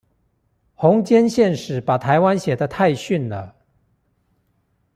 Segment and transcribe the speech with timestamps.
[0.73, 3.55] 弘兼憲史把台灣寫得太遜了